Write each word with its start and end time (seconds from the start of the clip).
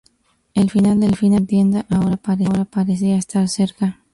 El 0.55 0.71
final 0.71 0.99
de 0.99 1.11
la 1.11 1.15
contienda 1.15 1.85
ahora 1.91 2.65
parecía 2.65 3.17
estar 3.17 3.47
cerca. 3.47 3.99